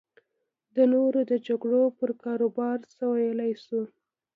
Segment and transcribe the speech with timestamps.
[0.75, 3.81] د نورو د جګړو پر کاروبار څه ویلی شو.